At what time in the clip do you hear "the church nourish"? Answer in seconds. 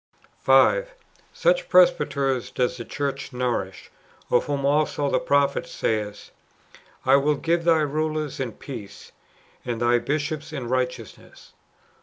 2.75-3.91